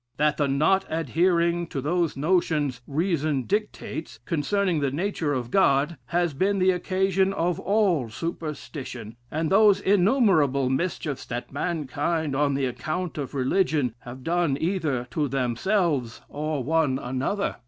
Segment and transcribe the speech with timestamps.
[0.17, 6.33] "That the not adhering to those notions reason dictates, concerning the nature of God, has
[6.33, 13.19] been the occasion of all superstition, and those innumerable mischiefs, that mankind, on the account
[13.19, 17.57] of religion, have done either to themselves, or one another.